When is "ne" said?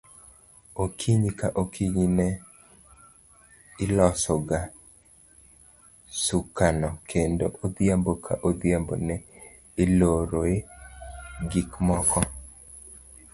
2.17-2.27, 9.07-9.15